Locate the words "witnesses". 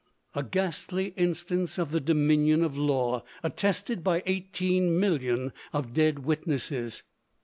6.25-7.03